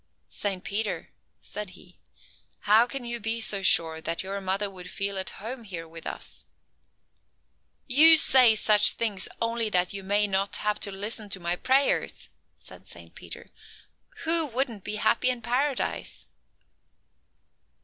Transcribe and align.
"Saint 0.29 0.63
Peter," 0.63 1.11
said 1.41 1.69
He, 1.77 1.99
"how 2.61 2.87
can 2.87 3.05
you 3.05 3.19
be 3.19 3.39
so 3.39 3.61
sure 3.61 4.01
that 4.01 4.23
your 4.23 4.41
mother 4.41 4.67
would 4.67 4.89
feel 4.89 5.19
at 5.19 5.29
home 5.37 5.63
here 5.63 5.87
with 5.87 6.07
us?" 6.07 6.43
"You 7.85 8.17
say 8.17 8.55
such 8.55 8.93
things 8.93 9.27
only 9.39 9.69
that 9.69 9.93
you 9.93 10.01
may 10.01 10.25
not 10.25 10.55
have 10.55 10.79
to 10.79 10.91
listen 10.91 11.29
to 11.29 11.39
my 11.39 11.55
prayers," 11.55 12.29
said 12.55 12.87
Saint 12.87 13.13
Peter. 13.13 13.45
"Who 14.23 14.47
wouldn't 14.47 14.83
be 14.83 14.95
happy 14.95 15.29
in 15.29 15.43
Paradise?" 15.43 16.25